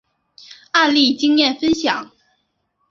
[0.71, 2.09] 案例经验分享